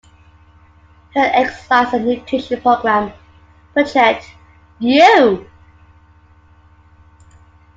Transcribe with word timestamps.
Her 1.13 1.29
exercise 1.31 1.93
and 1.93 2.07
nutrition 2.07 2.59
program 2.59 3.13
Project:You! 3.71 5.47